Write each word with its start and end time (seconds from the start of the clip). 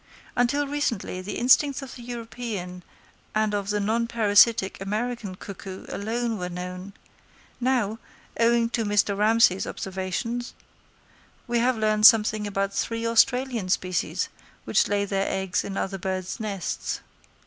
Until 0.35 0.65
recently 0.65 1.21
the 1.21 1.37
instincts 1.37 1.83
of 1.83 1.93
the 1.93 2.01
European 2.01 2.81
and 3.35 3.53
of 3.53 3.69
the 3.69 3.79
non 3.79 4.07
parasitic 4.07 4.81
American 4.81 5.35
cuckoo 5.35 5.85
alone 5.89 6.39
were 6.39 6.49
known; 6.49 6.93
now, 7.59 7.99
owing 8.39 8.67
to 8.71 8.83
Mr. 8.83 9.15
Ramsay's 9.15 9.67
observations, 9.67 10.55
we 11.45 11.59
have 11.59 11.77
learned 11.77 12.07
something 12.07 12.47
about 12.47 12.73
three 12.73 13.05
Australian 13.05 13.69
species, 13.69 14.29
which 14.65 14.87
lay 14.87 15.05
their 15.05 15.29
eggs 15.29 15.63
in 15.63 15.77
other 15.77 15.99
birds' 15.99 16.39
nests. 16.39 17.01